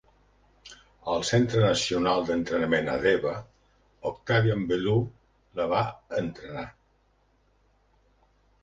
Al 1.15 1.25
centre 1.31 1.61
nacional 1.63 2.25
d'entrenament 2.29 2.89
a 2.95 2.97
Deva, 3.05 3.35
Octavian 4.13 4.67
Belu 4.73 4.97
la 5.61 5.71
va 5.77 5.87
entrenar. 6.25 6.67